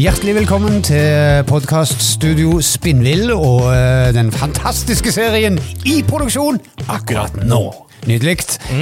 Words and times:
Hjertelig 0.00 0.32
velkommen 0.32 0.78
til 0.80 1.42
podkaststudio 1.44 2.54
Spinnvill 2.64 3.34
og 3.34 3.66
eh, 3.68 4.08
den 4.16 4.30
fantastiske 4.32 5.12
serien 5.12 5.58
i 5.84 5.98
produksjon 6.08 6.56
akkurat 6.88 7.36
nå. 7.44 7.60
Nydelig. 8.08 8.38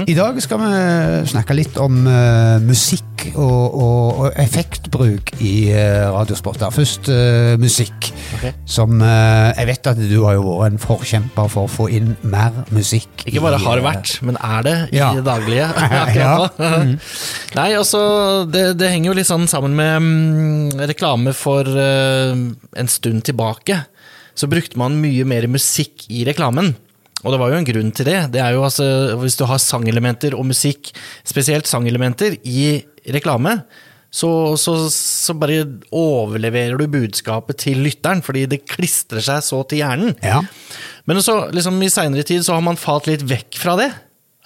I 0.07 0.15
dag 0.15 0.37
skal 0.43 0.61
vi 0.62 0.69
snakke 1.33 1.57
litt 1.57 1.79
om 1.83 2.04
uh, 2.06 2.59
musikk 2.63 3.24
og, 3.33 3.74
og, 3.74 4.21
og 4.22 4.37
effektbruk 4.38 5.33
i 5.42 5.72
uh, 5.74 6.13
radiosporter. 6.15 6.71
Først 6.74 7.10
uh, 7.10 7.56
musikk, 7.59 8.13
okay. 8.38 8.54
som 8.69 9.03
Jeg 9.03 9.67
vet 9.69 9.91
at 9.91 9.99
du 9.99 10.17
har 10.23 10.38
jo 10.38 10.45
vært 10.46 10.77
en 10.77 10.83
forkjemper 10.83 11.51
for 11.51 11.67
å 11.67 11.73
få 11.73 11.88
inn 11.99 12.15
mer 12.23 12.63
musikk. 12.74 13.10
Ikke 13.27 13.42
bare 13.42 13.59
i, 13.59 13.67
har 13.67 13.83
vært, 13.85 14.15
men 14.23 14.38
er 14.38 14.67
det 14.67 14.77
i 14.92 15.01
Ja. 15.01 15.13
det 15.17 15.27
daglige. 15.27 15.69
Ja. 16.19 16.48
mm. 16.56 16.95
Nei, 17.59 17.69
altså, 17.77 18.00
det, 18.50 18.64
det 18.80 18.88
henger 18.91 19.12
jo 19.12 19.16
litt 19.19 19.28
sånn 19.28 19.46
sammen 19.50 19.74
med 19.78 19.98
um, 20.02 20.82
reklame 20.88 21.34
for 21.37 21.69
en 21.69 22.91
stund 22.91 23.27
tilbake. 23.28 23.82
Så 24.38 24.46
brukte 24.50 24.78
man 24.78 25.00
mye 25.02 25.27
mer 25.28 25.46
musikk 25.50 26.06
i 26.14 26.24
reklamen. 26.28 26.77
Og 27.24 27.34
det 27.34 27.40
var 27.40 27.50
jo 27.50 27.58
en 27.58 27.66
grunn 27.66 27.90
til 27.95 28.06
det. 28.06 28.18
Det 28.34 28.40
er 28.42 28.54
jo 28.54 28.62
altså, 28.66 28.86
Hvis 29.18 29.38
du 29.38 29.45
har 29.48 29.59
sangelementer 29.62 30.36
og 30.38 30.46
musikk, 30.52 30.92
spesielt 31.26 31.66
sangelementer, 31.66 32.38
i 32.46 32.78
reklame, 33.10 33.59
så, 34.09 34.30
så, 34.56 34.74
så 34.92 35.34
bare 35.36 35.66
overleverer 35.92 36.78
du 36.80 36.86
budskapet 36.88 37.59
til 37.66 37.82
lytteren, 37.84 38.23
fordi 38.24 38.46
det 38.48 38.64
klistrer 38.70 39.24
seg 39.24 39.42
så 39.45 39.60
til 39.68 39.82
hjernen. 39.82 40.14
Ja. 40.24 40.40
Men 41.09 41.20
så, 41.24 41.42
liksom, 41.52 41.80
i 41.84 41.90
seinere 41.92 42.24
tid 42.26 42.46
så 42.46 42.56
har 42.56 42.64
man 42.64 42.80
falt 42.80 43.10
litt 43.10 43.26
vekk 43.28 43.59
fra 43.60 43.76
det. 43.80 43.90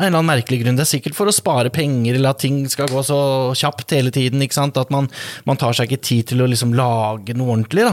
Av 0.01 0.07
en 0.07 0.09
eller 0.09 0.23
annen 0.23 0.33
merkelig 0.33 0.63
grunn. 0.63 0.79
Det 0.79 0.87
er 0.87 0.91
sikkert 0.95 1.15
for 1.15 1.31
å 1.31 1.35
spare 1.37 1.71
penger, 1.71 2.17
eller 2.17 2.33
at 2.33 2.43
ting 2.43 2.65
skal 2.73 2.91
gå 2.91 3.05
så 3.07 3.21
kjapt 3.59 3.95
hele 3.95 4.11
tiden. 4.15 4.43
ikke 4.43 4.57
sant? 4.57 4.81
At 4.81 4.91
man, 4.91 5.07
man 5.47 5.61
tar 5.61 5.77
seg 5.79 5.93
ikke 5.93 6.09
tid 6.09 6.33
til 6.33 6.43
å 6.43 6.49
liksom 6.51 6.75
lage 6.75 7.37
noe 7.39 7.55
ordentlig. 7.55 7.87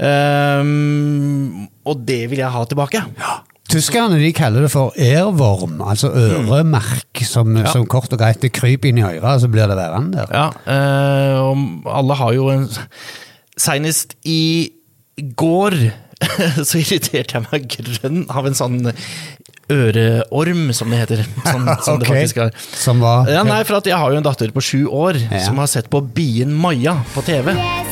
Ehm, 0.00 1.66
og 1.84 2.06
det 2.08 2.22
vil 2.30 2.40
jeg 2.40 2.54
ha 2.54 2.64
tilbake. 2.70 3.04
Tyskerne 3.70 4.18
de 4.18 4.32
kaller 4.34 4.66
det 4.66 4.70
for 4.72 4.94
airworm, 4.98 5.80
altså 5.86 6.10
øremerk, 6.10 7.22
som, 7.26 7.54
som 7.70 7.86
kort 7.90 8.12
og 8.12 8.18
greit 8.20 8.42
det 8.42 8.52
kryper 8.56 8.90
inn 8.90 8.98
i 8.98 9.06
øret, 9.06 9.40
så 9.44 9.48
blir 9.52 9.70
det 9.70 9.78
værende 9.78 10.24
der. 10.24 10.34
Ja, 10.34 10.48
øh, 10.74 11.40
og 11.50 11.96
alle 12.00 12.18
har 12.20 12.32
jo 12.36 12.50
en 12.54 12.68
Seinest 13.60 14.14
i 14.24 14.70
går 15.36 15.74
så 16.68 16.78
irriterte 16.80 17.36
jeg 17.38 17.46
meg 17.50 17.66
grønn 17.72 18.22
av 18.32 18.48
en 18.48 18.56
sånn 18.56 18.78
øreorm, 19.70 20.70
som 20.76 20.90
det 20.92 20.98
heter. 21.04 21.22
Sånn, 21.50 21.68
som 21.84 22.00
det 22.00 22.08
faktisk 22.10 22.40
er. 22.42 22.50
Som 22.74 23.02
var 23.04 23.28
Ja, 23.30 23.44
nei, 23.46 23.60
for 23.68 23.78
at 23.78 23.86
Jeg 23.88 23.98
har 24.00 24.12
jo 24.12 24.18
en 24.20 24.26
datter 24.26 24.50
på 24.54 24.62
sju 24.64 24.80
år 24.88 25.20
Ja. 25.22 25.44
som 25.46 25.60
har 25.62 25.70
sett 25.70 25.90
på 25.92 26.00
Bien 26.02 26.52
Maja 26.52 26.96
på 27.14 27.22
TV. 27.26 27.54
Yes, 27.54 27.89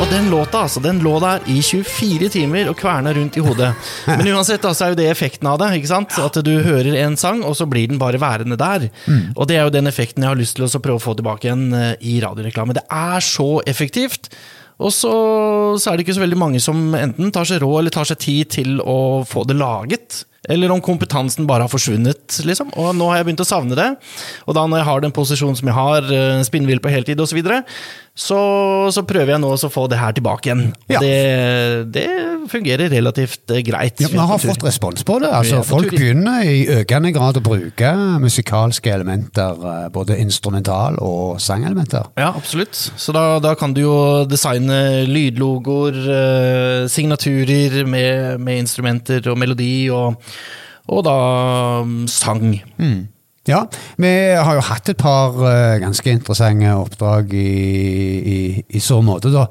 Og 0.00 0.08
den 0.10 0.30
låta 0.32 0.62
altså, 0.64 0.80
den 0.82 1.00
lå 1.04 1.12
der 1.22 1.44
i 1.50 1.58
24 1.62 2.30
timer 2.32 2.70
og 2.70 2.78
kverna 2.80 3.12
rundt 3.16 3.36
i 3.36 3.42
hodet. 3.44 3.72
Men 4.08 4.30
uansett 4.34 4.64
da, 4.64 4.72
så 4.74 4.86
er 4.86 4.94
jo 4.94 4.98
det 5.02 5.10
effekten 5.12 5.48
av 5.50 5.60
det. 5.60 5.68
ikke 5.78 5.90
sant? 5.90 6.16
At 6.22 6.38
du 6.44 6.52
hører 6.64 6.96
en 7.04 7.18
sang, 7.20 7.44
og 7.46 7.56
så 7.58 7.68
blir 7.70 7.90
den 7.90 8.00
bare 8.00 8.20
værende 8.22 8.58
der. 8.60 8.88
Og 9.36 9.46
det 9.50 9.58
er 9.58 9.66
jo 9.66 9.74
den 9.74 9.90
effekten 9.90 10.24
jeg 10.24 10.32
har 10.32 10.40
lyst 10.40 10.58
til 10.58 10.66
å 10.66 10.82
prøve 10.82 11.00
å 11.00 11.04
få 11.04 11.16
tilbake 11.18 11.48
igjen 11.48 11.68
eh, 11.76 11.94
i 12.00 12.18
radioreklame. 12.24 12.76
Det 12.78 12.86
er 12.88 13.24
så 13.26 13.50
effektivt. 13.68 14.32
Og 14.82 14.90
så, 14.94 15.14
så 15.78 15.90
er 15.90 15.96
det 15.98 16.06
ikke 16.06 16.16
så 16.16 16.24
veldig 16.24 16.40
mange 16.40 16.60
som 16.62 16.92
enten 16.98 17.32
tar 17.34 17.46
seg 17.48 17.62
råd 17.62 17.82
eller 17.82 17.94
tar 17.94 18.08
seg 18.08 18.20
tid 18.22 18.52
til 18.58 18.82
å 18.82 19.22
få 19.28 19.44
det 19.48 19.58
laget. 19.60 20.24
Eller 20.50 20.72
om 20.74 20.80
kompetansen 20.82 21.46
bare 21.46 21.68
har 21.68 21.70
forsvunnet. 21.70 22.40
liksom. 22.42 22.72
Og 22.74 22.96
nå 22.98 23.06
har 23.10 23.20
jeg 23.20 23.28
begynt 23.28 23.44
å 23.44 23.46
savne 23.46 23.78
det. 23.78 23.88
Og 24.48 24.56
da 24.58 24.64
når 24.66 24.80
jeg 24.80 24.88
har 24.88 25.04
den 25.04 25.14
posisjonen 25.14 25.58
som 25.58 25.68
jeg 25.70 25.76
har, 25.76 26.02
eh, 26.02 26.42
spinnvill 26.42 26.82
på 26.82 26.90
heltid 26.90 27.20
osv., 27.20 27.30
så, 27.30 27.38
videre, 27.38 27.62
så 28.12 28.38
så 28.92 29.02
prøver 29.08 29.32
jeg 29.32 29.40
nå 29.40 29.50
å 29.54 29.68
få 29.72 29.86
det 29.88 29.96
her 29.96 30.12
tilbake 30.12 30.50
igjen. 30.50 30.66
Ja. 30.92 31.00
Det, 31.00 31.92
det 31.94 32.08
fungerer 32.52 32.90
relativt 32.92 33.50
eh, 33.54 33.62
greit. 33.64 34.02
Ja, 34.02 34.10
Vi 34.12 34.20
har 34.20 34.40
fått 34.42 34.64
respons 34.66 35.04
på 35.08 35.16
det. 35.22 35.30
altså 35.32 35.62
Folk 35.64 35.94
begynner 35.94 36.44
i 36.44 36.66
økende 36.80 37.12
grad 37.14 37.40
å 37.40 37.44
bruke 37.44 37.92
musikalske 38.20 38.92
elementer, 38.92 39.56
eh, 39.56 39.86
både 39.94 40.18
instrumental- 40.20 40.98
og 41.00 41.40
sangelementer. 41.40 42.10
Ja, 42.20 42.34
absolutt. 42.36 42.76
Så 42.76 43.14
da, 43.16 43.38
da 43.42 43.54
kan 43.58 43.72
du 43.72 43.80
jo 43.86 43.96
designe 44.28 45.06
lydlogoer, 45.08 46.02
eh, 46.18 46.90
signaturer 46.92 47.88
med, 47.88 48.42
med 48.44 48.66
instrumenter 48.66 49.24
og 49.32 49.40
melodi, 49.40 49.88
og, 49.88 50.20
og 50.92 51.04
da 51.08 51.16
mm, 51.86 51.98
sang. 52.12 52.52
Ja, 53.50 53.64
vi 53.98 54.10
har 54.38 54.54
jo 54.54 54.62
hatt 54.68 54.92
et 54.92 55.00
par 55.00 55.34
eh, 55.48 55.80
ganske 55.82 56.12
interessante 56.14 56.76
oppdrag 56.78 57.32
i, 57.34 57.48
i, 58.34 58.36
i 58.70 58.82
så 58.82 59.00
måte, 59.02 59.32
da. 59.34 59.48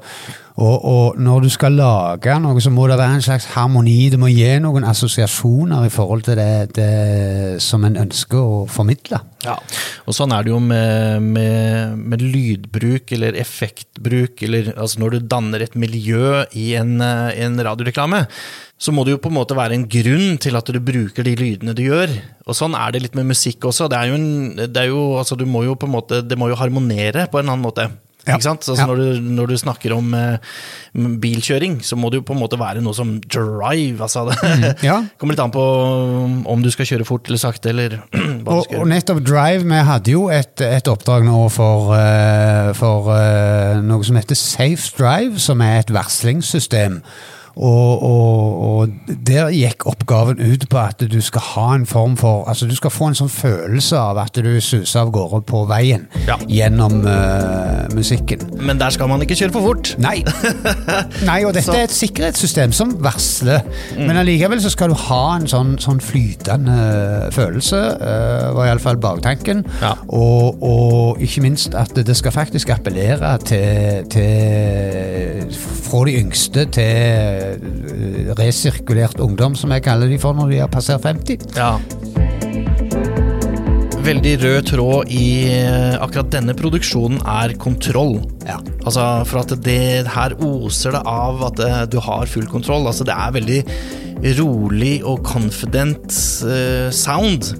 Og, 0.60 0.84
og 0.84 1.20
når 1.20 1.46
du 1.46 1.48
skal 1.52 1.78
lage 1.78 2.34
noe, 2.42 2.60
så 2.60 2.70
må 2.72 2.84
det 2.90 2.98
være 3.00 3.16
en 3.16 3.24
slags 3.24 3.46
harmoni. 3.54 4.10
Det 4.12 4.18
må 4.20 4.28
gi 4.28 4.50
noen 4.60 4.84
assosiasjoner 4.84 5.86
i 5.88 5.92
forhold 5.92 6.26
til 6.26 6.36
det, 6.36 6.74
det 6.76 7.62
som 7.64 7.86
en 7.88 7.96
ønsker 8.02 8.36
å 8.36 8.58
formidle. 8.68 9.22
Ja, 9.46 9.56
og 10.06 10.14
sånn 10.14 10.34
er 10.36 10.44
det 10.44 10.52
jo 10.52 10.60
med, 10.62 11.24
med, 11.24 11.96
med 11.98 12.20
lydbruk 12.22 13.14
eller 13.16 13.38
effektbruk, 13.40 14.44
eller 14.44 14.74
altså 14.76 15.00
når 15.02 15.16
du 15.16 15.30
danner 15.32 15.64
et 15.64 15.74
miljø 15.74 16.44
i 16.58 16.68
en, 16.78 16.98
eh, 17.02 17.40
en 17.46 17.56
radioreklame, 17.64 18.26
så 18.82 18.92
må 18.94 19.06
det 19.06 19.16
jo 19.16 19.22
på 19.22 19.32
en 19.32 19.38
måte 19.38 19.56
være 19.56 19.78
en 19.78 19.88
grunn 19.88 20.38
til 20.42 20.58
at 20.58 20.68
du 20.68 20.78
bruker 20.82 21.26
de 21.26 21.36
lydene 21.38 21.74
du 21.78 21.84
gjør. 21.86 22.12
Og 22.44 22.58
sånn 22.58 22.76
er 22.76 22.92
det 22.92 23.04
litt 23.06 23.18
med 23.18 23.30
musikk 23.30 23.70
også. 23.70 23.88
Det 23.88 23.98
altså 23.98 25.38
det 25.38 25.46
må 25.48 25.64
jo 25.64 26.58
harmonere 26.58 27.28
på 27.30 27.40
en 27.40 27.48
annen 27.48 27.62
måte. 27.62 27.88
Ja. 28.26 28.36
Altså 28.38 28.76
Ja. 28.78 28.86
når, 28.86 28.96
du, 29.00 29.20
når 29.34 29.46
du 29.50 29.56
snakker 29.58 29.92
om 29.96 30.12
eh, 30.14 30.38
bilkjøring, 30.94 31.80
så 31.82 31.96
må 31.98 32.10
det 32.10 32.20
jo 32.20 32.26
på 32.28 32.36
en 32.36 32.40
måte 32.42 32.58
være 32.60 32.82
noe 32.84 32.94
som 32.94 33.16
drive. 33.20 33.98
Altså 34.02 34.28
det 34.30 34.76
ja. 34.88 35.00
kommer 35.18 35.34
litt 35.34 35.42
an 35.42 35.54
på 35.54 35.64
om 36.52 36.62
du 36.62 36.70
skal 36.70 36.86
kjøre 36.86 37.06
fort 37.08 37.26
eller 37.26 37.42
sakte, 37.42 37.72
eller 37.74 37.98
Og, 38.52 38.66
og 38.74 38.86
nettopp 38.90 39.20
Drive, 39.26 39.62
vi 39.66 39.82
hadde 39.86 40.14
jo 40.14 40.24
et, 40.32 40.60
et 40.66 40.88
oppdrag 40.90 41.24
nå 41.26 41.44
for, 41.52 41.92
eh, 41.96 42.72
for 42.78 43.12
eh, 43.14 43.78
noe 43.86 44.06
som 44.06 44.18
heter 44.18 44.38
Safe 44.38 44.90
Drive, 44.98 45.38
som 45.42 45.62
er 45.64 45.82
et 45.82 45.92
varslingssystem. 45.94 47.00
Og, 47.56 48.02
og, 48.02 48.62
og 48.62 48.88
der 49.28 49.50
gikk 49.52 49.84
oppgaven 49.90 50.38
ut 50.40 50.64
på 50.72 50.78
at 50.80 51.02
du 51.12 51.18
skal 51.20 51.42
ha 51.52 51.64
en 51.76 51.84
form 51.86 52.14
for 52.16 52.46
Altså 52.48 52.64
du 52.66 52.72
skal 52.76 52.90
få 52.90 53.10
en 53.10 53.16
sånn 53.18 53.28
følelse 53.32 53.98
av 53.98 54.16
at 54.22 54.38
du 54.40 54.48
suser 54.64 55.02
av 55.02 55.10
gårde 55.12 55.42
på 55.48 55.60
veien 55.68 56.06
Ja. 56.26 56.38
gjennom 56.48 57.02
uh, 57.04 57.88
musikken. 57.94 58.40
Men 58.62 58.78
der 58.80 58.90
skal 58.94 59.08
man 59.10 59.20
ikke 59.24 59.36
kjøre 59.36 59.52
for 59.52 59.66
fort. 59.66 59.92
Nei. 60.00 60.22
Nei, 61.28 61.38
og 61.44 61.52
dette 61.54 61.66
Så- 61.68 61.76
er 61.76 61.84
et 61.88 61.94
sikkerhetssystem 61.96 62.72
som 62.76 62.94
varsler. 63.04 63.60
Mm. 63.96 64.06
Men 64.08 64.20
allikevel 64.22 64.62
så 64.64 64.70
skal 64.72 64.92
du 64.94 64.98
ha 65.08 65.22
en 65.36 65.46
sånn, 65.50 65.74
sånn 65.82 66.00
flytende 66.02 67.28
følelse, 67.34 67.82
uh, 68.00 68.48
var 68.56 68.70
iallfall 68.70 68.96
baktanken. 69.02 69.64
Ja. 69.82 69.92
Og, 70.08 70.62
og 70.62 71.22
ikke 71.22 71.44
minst 71.44 71.76
at 71.78 71.92
det 71.98 72.16
skal 72.18 72.32
faktisk 72.34 72.72
appellere 72.74 73.34
til, 73.44 74.06
til 74.12 75.52
Fra 75.82 76.04
de 76.08 76.14
yngste 76.22 76.64
til 76.72 76.82
eh, 76.86 77.41
resirkulert 78.38 79.20
ungdom, 79.22 79.56
som 79.58 79.72
jeg 79.74 79.84
kaller 79.86 80.10
de 80.10 80.18
for 80.22 80.36
når 80.36 80.52
de 80.52 80.62
har 80.62 80.72
passert 80.72 81.04
50. 81.04 81.52
Ja. 81.56 81.76
Veldig 84.02 84.32
rød 84.42 84.62
tråd 84.66 85.12
i 85.14 85.26
eh, 85.52 85.94
akkurat 86.02 86.32
denne 86.34 86.56
produksjonen 86.58 87.20
er 87.22 87.54
kontroll. 87.62 88.16
Ja. 88.48 88.56
Altså, 88.82 89.04
for 89.30 89.44
at 89.44 89.54
det 89.62 90.08
her 90.10 90.34
oser 90.42 90.96
det 90.96 91.04
av 91.06 91.44
at 91.52 91.62
eh, 91.62 91.82
du 91.92 92.00
har 92.02 92.26
full 92.26 92.48
kontroll. 92.50 92.88
Altså, 92.90 93.06
det 93.06 93.14
er 93.14 93.36
veldig 93.36 93.60
rolig 94.40 94.96
og 95.06 95.22
confident 95.26 96.10
eh, 96.46 96.90
sound, 96.90 97.52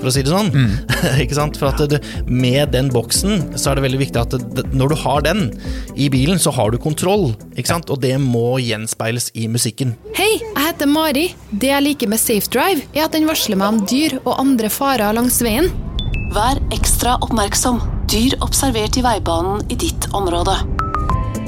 for 0.00 0.10
å 0.10 0.14
si 0.14 0.24
det 0.24 0.32
sånn. 0.32 0.50
ikke 1.22 1.36
sant? 1.36 1.58
For 1.60 1.70
at 1.70 1.82
det, 1.92 2.00
med 2.26 2.72
den 2.74 2.90
boksen 2.92 3.54
så 3.54 3.70
er 3.70 3.78
det 3.78 3.86
veldig 3.86 4.00
viktig 4.02 4.22
at 4.22 4.36
det, 4.56 4.66
når 4.74 4.92
du 4.92 4.96
har 5.04 5.24
den 5.26 5.46
i 5.94 6.10
bilen, 6.12 6.40
så 6.40 6.52
har 6.56 6.72
du 6.72 6.80
kontroll. 6.82 7.30
Ikke 7.54 7.74
sant? 7.74 7.92
Og 7.92 8.00
det 8.02 8.16
må 8.22 8.58
gjenspeiles 8.62 9.30
i 9.38 9.46
musikken. 9.52 9.94
Hei, 10.18 10.32
jeg 10.40 10.58
heter 10.58 10.90
Mari. 10.90 11.28
Det 11.52 11.72
jeg 11.72 11.86
liker 11.86 12.10
med 12.10 12.22
Safe 12.22 12.50
Drive, 12.52 12.86
er 12.96 13.06
at 13.06 13.16
den 13.16 13.28
varsler 13.28 13.60
meg 13.60 13.76
om 13.76 13.84
dyr 13.90 14.18
og 14.24 14.34
andre 14.38 14.72
farer 14.72 15.16
langs 15.16 15.40
veien. 15.44 15.70
Vær 16.34 16.60
ekstra 16.74 17.16
oppmerksom. 17.24 17.82
Dyr 18.10 18.38
observert 18.44 18.98
i 18.98 19.06
veibanen 19.06 19.66
i 19.70 19.78
ditt 19.78 20.10
område. 20.16 20.58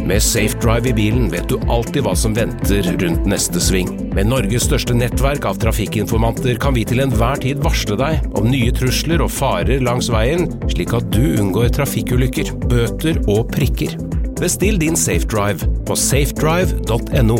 Med 0.06 0.22
Safe 0.22 0.58
Drive 0.58 0.88
i 0.90 0.93
bilen 0.93 1.28
vet 1.31 1.46
du 1.49 1.60
alltid 1.70 2.02
hva 2.02 2.12
som 2.19 2.34
venter 2.34 2.82
rundt 2.99 3.26
neste 3.31 3.60
sving. 3.62 3.88
Med 4.16 4.26
Norges 4.26 4.66
største 4.66 4.96
nettverk 4.99 5.46
av 5.46 5.60
trafikkinformanter 5.62 6.58
kan 6.62 6.75
vi 6.75 6.82
til 6.88 7.04
enhver 7.04 7.38
tid 7.44 7.62
varsle 7.62 7.94
deg 8.00 8.26
om 8.38 8.49
nye 8.50 8.72
trusler 8.75 9.22
og 9.22 9.31
farer 9.31 9.84
langs 9.84 10.10
veien, 10.10 10.49
slik 10.72 10.94
at 10.99 11.06
du 11.14 11.22
unngår 11.38 11.70
trafikkulykker, 11.78 12.50
bøter 12.66 13.20
og 13.31 13.46
prikker. 13.54 13.94
Bestill 14.40 14.81
din 14.82 14.99
Safe 14.99 15.28
Drive 15.31 15.70
på 15.87 15.94
safedrive.no. 15.94 17.38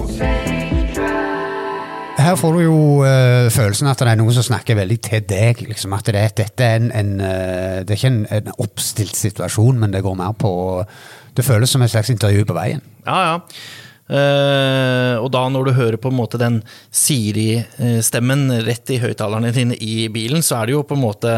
Her 2.23 2.37
får 2.39 2.55
du 2.55 2.61
jo 2.63 2.79
eh, 3.09 3.49
følelsen 3.51 3.89
at 3.91 3.99
det 3.99 4.13
er 4.13 4.21
noen 4.21 4.37
som 4.37 4.47
snakker 4.47 4.79
veldig 4.79 4.99
til 5.03 5.25
deg. 5.27 5.65
Liksom, 5.67 5.97
at 5.97 6.13
det, 6.15 6.23
dette 6.39 6.69
er 6.69 6.79
en, 6.79 6.93
en 6.95 7.13
eh, 7.27 7.81
Det 7.83 7.97
er 7.97 7.99
ikke 7.99 8.13
en, 8.13 8.23
en 8.39 8.55
oppstilt 8.63 9.19
situasjon, 9.19 9.81
men 9.83 9.97
det 9.97 10.05
går 10.07 10.15
mer 10.21 10.37
på 10.39 10.53
det 11.37 11.47
føles 11.47 11.71
som 11.73 11.83
et 11.85 11.93
slags 11.93 12.13
intervju 12.13 12.45
på 12.49 12.57
veien. 12.57 12.85
Ja, 13.07 13.23
ja. 13.29 13.39
Uh, 14.13 15.17
og 15.23 15.31
da 15.33 15.47
når 15.49 15.69
du 15.69 15.77
hører 15.77 15.97
på 15.97 16.11
en 16.11 16.19
måte 16.19 16.37
den 16.37 16.59
Siri-stemmen 16.93 18.51
rett 18.67 18.91
i 18.93 18.99
høyttalerne 19.01 19.53
dine 19.55 19.79
i 19.79 20.11
bilen, 20.13 20.43
så 20.45 20.59
er 20.59 20.69
det 20.69 20.75
jo 20.75 20.83
på 20.85 20.99
en 20.99 21.05
måte 21.05 21.31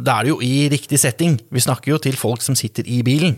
Da 0.00 0.16
er 0.16 0.26
det 0.26 0.32
jo 0.32 0.40
i 0.42 0.66
riktig 0.72 0.98
setting. 0.98 1.36
Vi 1.54 1.62
snakker 1.62 1.92
jo 1.92 2.00
til 2.02 2.18
folk 2.18 2.42
som 2.42 2.56
sitter 2.58 2.88
i 2.88 3.02
bilen. 3.06 3.36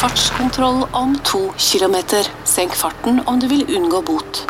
Fartskontroll 0.00 0.84
om 0.96 1.16
to 1.24 1.46
kilometer. 1.56 2.28
Senk 2.48 2.76
farten 2.76 3.22
om 3.26 3.40
du 3.40 3.48
vil 3.48 3.64
unngå 3.78 4.02
bot. 4.10 4.44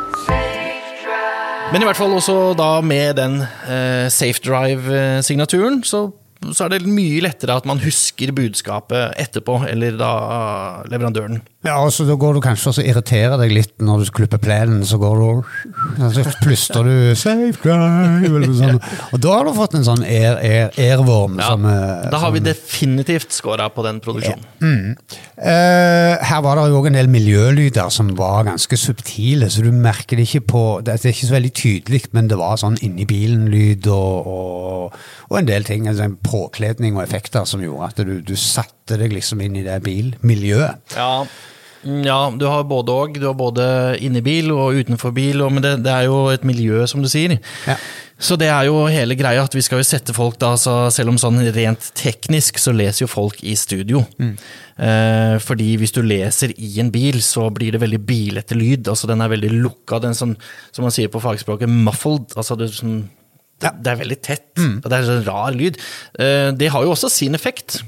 Men 1.69 1.83
i 1.85 1.85
hvert 1.85 1.99
fall 2.01 2.15
også 2.17 2.55
da 2.57 2.79
med 2.81 3.19
den 3.19 3.43
uh, 3.45 4.07
Safe 4.09 4.41
Drive-signaturen, 4.41 5.83
så, 5.85 6.07
så 6.55 6.67
er 6.67 6.77
det 6.77 6.87
mye 6.87 7.23
lettere 7.25 7.57
at 7.59 7.67
man 7.69 7.81
husker 7.83 8.33
budskapet 8.37 9.17
etterpå, 9.19 9.61
eller 9.69 9.97
da 9.99 10.13
leverandøren. 10.91 11.41
Ja, 11.69 11.77
altså 11.85 12.07
Da 12.09 12.17
går 12.19 12.39
du 12.39 12.41
kanskje 12.45 12.73
og 12.73 12.79
irriterer 12.89 13.37
deg 13.41 13.53
litt 13.55 13.75
når 13.85 14.05
du 14.05 14.13
klipper 14.19 14.41
plenen. 14.43 14.85
Så 14.89 14.99
går 15.01 15.19
du 15.21 15.25
og 15.27 15.45
altså, 16.01 16.25
plystrer 16.43 16.89
du 16.89 17.15
'safe 17.19 17.61
drive' 17.63 18.55
sånt. 18.59 18.89
Og 19.13 19.23
da 19.23 19.35
har 19.37 19.47
du 19.47 19.53
fått 19.57 19.77
en 19.79 19.87
sånn 19.87 20.05
air, 20.07 20.39
air, 20.45 20.71
airworm 20.79 21.39
Ja, 21.41 21.53
som 21.53 21.67
eh, 21.69 22.09
da 22.13 22.21
har 22.23 22.33
vi 22.35 22.43
definitivt 22.45 23.35
scora 23.37 23.69
på 23.73 23.85
den 23.87 24.01
produksjonen. 24.05 24.97
Eh, 25.39 26.15
her 26.31 26.41
var 26.45 26.59
det 26.59 26.69
jo 26.71 26.79
også 26.81 26.93
en 26.93 26.99
del 26.99 27.11
miljølyder 27.13 27.93
som 27.95 28.15
var 28.19 28.47
ganske 28.49 28.79
subtile, 28.81 29.51
så 29.51 29.65
du 29.65 29.71
merker 29.73 30.19
det 30.19 30.29
ikke 30.29 30.47
på 30.53 30.65
Det 30.85 30.95
er 30.95 31.13
ikke 31.13 31.29
så 31.29 31.37
veldig 31.37 31.53
tydelig, 31.55 32.03
men 32.17 32.31
det 32.31 32.39
var 32.41 32.57
sånn 32.61 32.79
inni 32.85 33.07
bilen-lyd 33.09 33.87
og, 33.93 34.27
og, 34.33 34.99
og 35.29 35.39
en 35.39 35.49
del 35.49 35.67
ting. 35.69 35.89
Altså 35.89 36.09
en 36.09 36.19
påkledning 36.23 36.97
og 36.97 37.05
effekter 37.05 37.47
som 37.49 37.63
gjorde 37.65 37.93
at 37.93 38.03
du, 38.07 38.19
du 38.25 38.35
satte 38.39 38.99
deg 39.01 39.13
liksom 39.13 39.43
inn 39.45 39.59
i 39.61 39.67
det 39.67 39.81
bilmiljøet. 39.85 40.97
Ja. 40.97 41.25
Mm, 41.85 42.03
ja, 42.07 42.19
du 42.35 42.45
har 42.51 42.67
både 42.69 42.95
òg. 42.95 43.19
Du 43.21 43.27
har 43.29 43.39
både 43.39 43.65
inni 44.05 44.23
bil 44.25 44.53
og 44.55 44.79
utenfor 44.81 45.15
bil, 45.17 45.43
og, 45.45 45.55
men 45.55 45.65
det, 45.65 45.79
det 45.87 45.95
er 45.95 46.09
jo 46.09 46.27
et 46.33 46.47
miljø, 46.49 46.85
som 46.91 47.05
du 47.05 47.11
sier. 47.11 47.39
Ja. 47.69 47.79
Så 48.19 48.35
det 48.35 48.49
er 48.51 48.67
jo 48.67 48.81
hele 48.91 49.15
greia, 49.15 49.45
at 49.47 49.55
vi 49.55 49.63
skal 49.63 49.79
jo 49.79 49.87
sette 49.87 50.15
folk 50.15 50.41
da, 50.43 50.57
så 50.59 50.89
selv 50.91 51.13
om 51.13 51.21
sånn 51.23 51.39
rent 51.55 51.93
teknisk, 51.99 52.59
så 52.59 52.75
leser 52.75 53.05
jo 53.05 53.11
folk 53.13 53.39
i 53.47 53.55
studio. 53.59 54.03
Eh, 54.19 55.37
fordi 55.43 55.69
hvis 55.79 55.95
du 55.95 56.01
leser 56.03 56.51
i 56.59 56.73
en 56.83 56.91
bil, 56.95 57.21
så 57.23 57.47
blir 57.55 57.77
det 57.77 57.83
veldig 57.85 58.01
bilete 58.09 58.59
lyd. 58.59 58.91
Altså 58.91 59.11
den 59.11 59.23
er 59.23 59.31
veldig 59.31 59.53
lukka, 59.63 60.03
den 60.03 60.19
som, 60.19 60.35
som 60.75 60.87
man 60.87 60.95
sier 60.95 61.13
på 61.15 61.23
fagspråket, 61.23 61.71
muffled. 61.71 62.35
Altså 62.35 62.59
det, 62.59 62.73
er 62.73 62.81
sånn, 62.81 62.99
det, 63.63 63.73
det 63.87 63.95
er 63.95 64.03
veldig 64.03 64.19
tett, 64.27 64.49
og 64.59 64.91
det 64.91 64.99
er 64.99 65.09
sånn 65.13 65.27
rar 65.29 65.55
lyd. 65.55 65.79
Eh, 66.19 66.51
det 66.59 66.73
har 66.75 66.87
jo 66.87 66.97
også 66.97 67.13
sin 67.21 67.39
effekt 67.39 67.85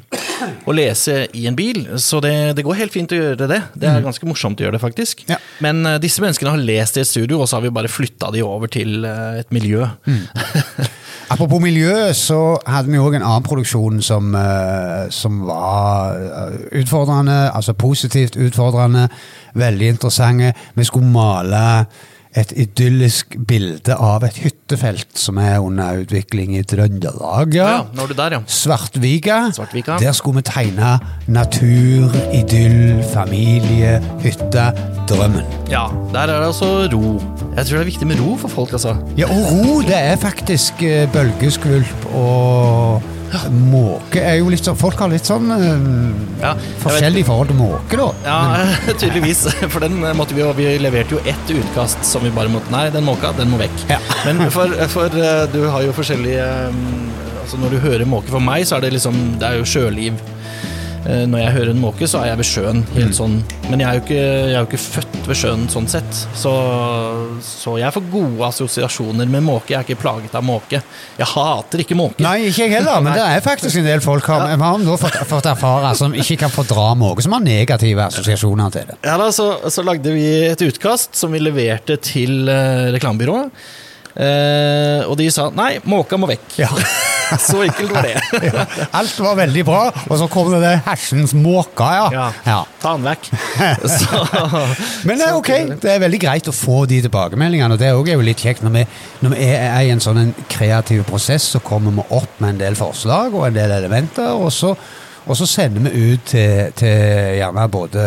å 0.67 0.75
lese 0.75 1.25
i 1.37 1.47
en 1.51 1.57
bil, 1.59 1.83
så 2.01 2.21
det, 2.25 2.35
det 2.59 2.65
går 2.67 2.79
helt 2.81 2.95
fint 2.95 3.13
å 3.13 3.19
gjøre 3.19 3.49
det. 3.51 3.61
Det 3.75 3.89
er 3.91 4.05
ganske 4.05 4.29
morsomt 4.29 4.61
å 4.61 4.67
gjøre 4.67 4.79
det, 4.79 4.83
faktisk. 4.83 5.25
Ja. 5.31 5.39
Men 5.65 5.83
uh, 5.87 5.99
disse 6.03 6.23
menneskene 6.23 6.55
har 6.55 6.65
lest 6.71 6.99
i 6.99 7.05
et 7.05 7.11
studio, 7.11 7.41
og 7.41 7.51
så 7.51 7.59
har 7.59 7.67
vi 7.67 7.75
bare 7.75 7.91
flytta 7.93 8.33
de 8.35 8.45
over 8.47 8.71
til 8.73 9.05
uh, 9.07 9.41
et 9.41 9.51
miljø. 9.55 9.87
Apropos 11.33 11.63
miljø, 11.63 11.95
så 12.17 12.59
hadde 12.67 12.91
vi 12.91 12.99
òg 12.99 13.19
en 13.19 13.27
annen 13.27 13.47
produksjon 13.47 14.01
som, 14.03 14.33
uh, 14.35 15.07
som 15.15 15.45
var 15.47 16.19
utfordrende, 16.81 17.43
altså 17.55 17.77
positivt 17.79 18.39
utfordrende, 18.41 19.09
veldig 19.59 19.93
interessante. 19.97 20.55
Vi 20.75 20.89
skulle 20.89 21.13
male 21.13 21.65
et 22.39 22.53
idyllisk 22.55 23.35
bilde 23.47 23.97
av 23.99 24.25
et 24.27 24.39
hyttefelt 24.71 25.19
som 25.19 25.39
er 25.43 25.59
under 25.59 25.99
utvikling 26.05 26.53
i 26.59 26.63
Trøndelag. 26.63 27.55
Ja, 27.55 27.83
nå 27.95 28.05
er 28.05 28.11
du 28.11 28.15
der, 28.15 28.37
ja. 28.37 28.41
Svartvika. 28.47 29.51
Svartvika. 29.57 29.97
Der 29.99 30.13
skulle 30.15 30.41
vi 30.41 30.47
tegne 30.47 30.93
natur, 31.27 32.15
idyll, 32.33 33.03
familie, 33.13 33.99
hytte, 34.23 34.71
drømmen. 35.11 35.43
Ja, 35.71 35.89
Der 36.13 36.21
er 36.21 36.39
det 36.41 36.47
altså 36.53 36.89
ro. 36.93 37.21
Jeg 37.57 37.67
tror 37.67 37.77
det 37.79 37.81
er 37.81 37.85
viktig 37.91 38.07
med 38.07 38.21
ro 38.21 38.37
for 38.37 38.49
folk, 38.49 38.73
altså. 38.73 38.95
Ja, 39.19 39.27
og 39.27 39.51
ro, 39.51 39.81
det 39.83 39.97
er 39.99 40.17
faktisk 40.17 40.83
eh, 40.83 41.09
bølgeskvulp 41.13 42.07
og 42.15 43.03
måke 43.55 44.23
er 44.23 44.39
jo 44.41 44.51
litt 44.51 44.67
sånn 44.67 44.79
Folk 44.79 44.99
har 45.03 45.11
litt 45.13 45.29
sånn 45.29 45.51
uh, 45.53 46.41
Ja, 46.41 46.55
forskjellig 46.83 47.25
forhold 47.29 47.53
til 47.53 47.59
måke, 47.61 47.99
da. 48.01 48.09
Ja, 48.27 48.39
tydeligvis. 49.01 49.45
For 49.71 49.83
den 49.85 50.01
måtte 50.19 50.37
vi 50.37 50.43
jo 50.43 50.51
Vi 50.57 50.67
leverte 50.83 51.17
jo 51.17 51.23
ett 51.29 51.55
utkast 51.55 52.05
som 52.07 52.25
vi 52.27 52.33
bare 52.35 52.53
måtte 52.53 52.73
Nei, 52.75 52.89
den 52.95 53.07
måka, 53.07 53.33
den 53.39 53.53
må 53.53 53.61
vekk. 53.61 53.87
Ja. 53.91 54.01
Men 54.27 54.43
for, 54.55 54.75
for 54.93 55.15
eh, 55.15 55.47
du 55.53 55.63
har 55.71 55.87
jo 55.87 55.95
forskjellige 55.97 56.51
um, 56.71 56.83
Altså 57.41 57.61
Når 57.61 57.75
du 57.75 57.81
hører 57.83 58.07
måke 58.09 58.31
for 58.33 58.43
meg, 58.45 58.67
så 58.69 58.79
er 58.79 58.87
det 58.87 58.95
liksom 58.99 59.17
Det 59.41 59.49
er 59.49 59.61
jo 59.61 59.69
sjøliv. 59.69 60.21
Eh, 61.07 61.25
Når 61.29 61.41
jeg 61.41 61.53
hører 61.55 61.71
en 61.73 61.81
måke, 61.81 62.07
så 62.09 62.21
er 62.21 62.31
jeg 62.31 62.41
ved 62.41 62.49
sjøen. 62.49 62.83
Helt 62.93 63.17
sånn 63.17 63.39
Men 63.71 63.81
jeg 63.81 63.89
er, 63.89 63.97
jo 63.97 64.03
ikke, 64.05 64.21
jeg 64.21 64.53
er 64.53 64.59
jo 64.59 64.69
ikke 64.69 64.81
født 64.83 65.29
ved 65.31 65.39
sjøen 65.41 65.67
sånn 65.73 65.89
sett. 65.89 66.21
Så, 66.37 66.53
så 67.45 67.77
jeg 67.81 67.95
får 67.95 68.07
gode 68.13 68.49
assosiasjoner 68.51 69.31
med 69.31 69.45
måke. 69.47 69.73
Jeg 69.73 69.81
er 69.81 69.89
ikke 69.89 70.03
plaget 70.03 70.37
av 70.37 70.45
måke. 70.45 70.83
Jeg 71.17 71.29
hater 71.33 71.85
ikke 71.85 71.97
måker. 71.99 72.25
Nei, 72.25 72.37
ikke 72.51 72.67
jeg 72.67 72.77
heller, 72.77 73.01
men 73.05 73.15
det 73.19 73.25
er 73.25 73.45
faktisk 73.45 73.81
en 73.81 73.89
del 73.89 74.05
folk 74.05 74.29
har, 74.33 74.47
ja. 74.53 74.59
har 74.61 74.81
nå 74.83 74.97
fått, 75.01 75.21
fått 75.31 75.51
erfare 75.51 75.95
som 75.99 76.17
ikke 76.17 76.41
kan 76.45 76.53
fordra 76.53 76.91
måke, 76.99 77.25
som 77.25 77.37
har 77.37 77.45
negative 77.45 78.09
assosiasjoner 78.11 78.75
til 78.75 78.91
det. 78.93 78.99
Ja 79.07 79.17
da, 79.21 79.31
så, 79.35 79.53
så 79.73 79.85
lagde 79.87 80.13
vi 80.15 80.27
et 80.51 80.67
utkast 80.67 81.17
som 81.19 81.33
vi 81.33 81.41
leverte 81.43 81.97
til 82.05 82.45
uh, 82.51 82.91
reklamebyrået. 82.93 83.55
Uh, 84.11 85.07
og 85.07 85.15
de 85.21 85.31
sa 85.33 85.49
nei, 85.55 85.77
måka 85.89 86.19
må 86.21 86.29
vekk. 86.29 86.61
Ja. 86.61 86.75
så 87.49 87.63
enkelt 87.65 87.95
var 87.95 88.09
det. 88.09 88.17
Ja, 88.51 88.65
alt 88.97 89.19
var 89.21 89.37
veldig 89.39 89.65
bra, 89.67 89.81
og 90.09 90.19
så 90.19 90.27
kom 90.31 90.51
det 90.53 90.61
der 90.63 90.81
hersens 90.87 91.35
måka, 91.37 91.89
ja. 91.95 92.07
Ja, 92.15 92.27
ja. 92.47 92.59
Ta 92.81 92.95
den 92.97 93.05
vekk. 93.05 93.29
Så, 94.01 94.23
Men 95.05 95.21
det 95.21 95.27
er 95.27 95.37
ok, 95.37 95.51
det 95.83 95.93
er 95.93 96.01
veldig 96.03 96.21
greit 96.23 96.49
å 96.49 96.55
få 96.57 96.85
de 96.91 97.03
tilbakemeldingene, 97.05 97.77
og 97.77 97.81
det 97.81 97.91
er 97.91 98.15
jo 98.15 98.25
litt 98.25 98.41
kjekt. 98.41 98.65
Når 98.65 98.75
vi, 98.79 98.85
når 99.25 99.35
vi 99.35 99.51
er 99.51 99.83
i 99.85 99.93
en 99.93 100.03
sånn 100.03 100.33
kreativ 100.51 101.05
prosess, 101.09 101.51
så 101.55 101.61
kommer 101.65 101.95
vi 101.99 102.07
opp 102.17 102.41
med 102.41 102.55
en 102.55 102.63
del 102.65 102.79
forslag 102.79 103.37
og 103.37 103.47
en 103.51 103.59
del 103.59 103.77
elementer, 103.77 104.33
og 104.33 104.53
så, 104.55 104.75
og 105.29 105.37
så 105.37 105.47
sender 105.49 105.85
vi 105.85 106.13
ut 106.13 106.29
til, 106.33 106.71
til 106.79 106.95
gjerne 107.37 107.67
både 107.73 108.05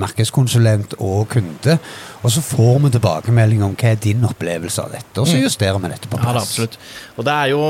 markedskonsulent 0.00 0.96
og 0.98 1.28
kunde, 1.34 1.76
og 2.18 2.32
så 2.34 2.42
får 2.42 2.78
vi 2.82 2.90
tilbakemelding 2.96 3.62
om 3.62 3.74
hva 3.78 3.92
er 3.92 4.00
din 4.02 4.24
opplevelse 4.26 4.82
av 4.82 4.94
dette, 4.96 5.14
og 5.20 5.28
så 5.28 5.38
justerer 5.38 5.78
vi 5.82 5.90
dette 5.92 6.10
på 6.10 6.18
plass. 6.18 6.26
ja 6.26 6.34
det 6.34 6.42
absolutt. 6.42 6.78
Og 7.18 7.26
det 7.28 7.34
er, 7.34 7.50
jo, 7.52 7.60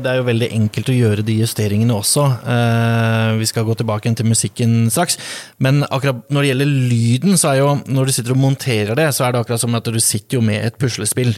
det 0.00 0.12
er 0.12 0.20
jo 0.20 0.28
veldig 0.28 0.50
enkelt 0.56 0.92
å 0.92 0.96
gjøre 0.96 1.26
de 1.26 1.36
justeringene 1.40 1.96
også. 1.96 2.26
Eh, 2.54 3.32
vi 3.40 3.48
skal 3.50 3.66
gå 3.68 3.76
tilbake 3.80 4.14
til 4.16 4.28
musikken 4.28 4.74
straks. 4.92 5.18
Men 5.58 5.82
akkurat 5.88 6.22
når 6.32 6.42
det 6.42 6.52
gjelder 6.52 6.72
lyden, 6.94 7.38
så 7.40 7.52
er 7.52 7.60
jo 7.60 7.74
når 7.86 8.08
du 8.08 8.16
sitter 8.16 8.36
og 8.36 8.42
monterer 8.42 8.96
det, 8.98 9.10
så 9.16 9.26
er 9.26 9.34
det 9.34 9.42
akkurat 9.44 9.62
som 9.62 9.76
at 9.76 9.90
du 9.90 10.00
sitter 10.00 10.38
jo 10.38 10.44
med 10.44 10.64
et 10.64 10.80
puslespill. 10.80 11.34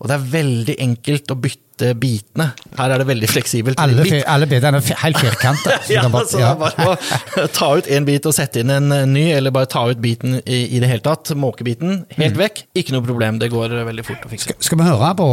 Og 0.00 0.08
det 0.08 0.16
er 0.16 0.30
veldig 0.38 0.78
enkelt 0.88 1.34
å 1.34 1.40
bytte 1.40 1.69
bitene. 2.00 2.50
Her 2.78 2.94
er 2.94 3.02
det 3.02 3.08
veldig 3.10 3.30
fleksibelt. 3.30 3.80
Alle, 3.82 4.04
alle 4.30 4.48
bitene 4.50 4.80
er 4.80 5.02
helt 5.04 5.20
firkanta. 5.20 5.78
ja, 5.94 6.04
så 6.08 6.24
det 6.36 6.46
er 6.46 6.58
bare 6.60 6.96
å 7.44 7.48
ta 7.54 7.70
ut 7.78 7.90
en 7.90 8.08
bit 8.08 8.28
og 8.28 8.36
sette 8.36 8.64
inn 8.64 8.72
en 8.74 8.92
eh, 8.94 9.06
ny, 9.08 9.26
eller 9.36 9.54
bare 9.54 9.70
ta 9.70 9.86
ut 9.90 10.00
biten 10.02 10.40
i, 10.44 10.62
i 10.76 10.82
det 10.82 10.90
hele 10.90 11.04
tatt. 11.04 11.32
Måkebiten 11.38 12.04
helt 12.18 12.40
vekk. 12.40 12.64
Ikke 12.80 12.96
noe 12.96 13.06
problem, 13.06 13.40
det 13.42 13.50
går 13.52 13.76
eh, 13.80 13.86
veldig 13.88 14.06
fort 14.06 14.26
å 14.26 14.32
fikse. 14.32 14.58
Skal 14.60 14.82
vi 14.82 14.88
høre 14.90 15.14
på, 15.18 15.30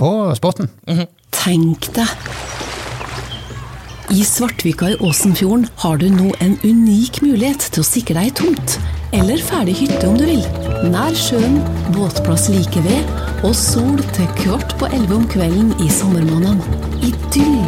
på 0.00 0.12
spotten? 0.38 0.70
Tenk 1.34 1.90
deg. 1.96 2.28
I 4.08 4.22
Svartvika 4.24 4.86
i 4.88 4.94
Åsenfjorden 5.04 5.66
har 5.82 5.98
du 6.00 6.06
nå 6.08 6.30
en 6.40 6.54
unik 6.64 7.20
mulighet 7.20 7.66
til 7.74 7.82
å 7.82 7.86
sikre 7.86 8.22
deg 8.22 8.38
tomt. 8.40 8.78
Eller 9.12 9.40
ferdig 9.44 9.74
hytte 9.82 10.08
om 10.08 10.16
du 10.16 10.24
vil. 10.24 10.40
Nær 10.88 11.12
sjøen, 11.16 11.58
båtplass 11.92 12.48
like 12.52 12.80
ved, 12.84 13.12
og 13.46 13.54
sol 13.56 14.00
til 14.16 14.26
kvart 14.40 14.74
på 14.80 14.88
elleve 14.90 15.20
om 15.20 15.26
kvelden 15.30 15.70
i 15.84 15.90
sommermånedene. 15.92 16.80
Idyll! 17.06 17.60